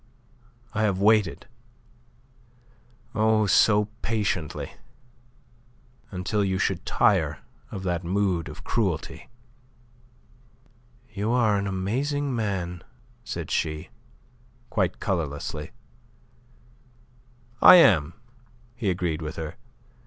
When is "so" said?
3.45-3.85